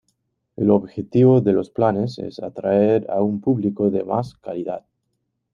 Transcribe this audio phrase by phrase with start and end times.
[0.55, 4.83] El objetivo de los planes es atraer a un público de más calidad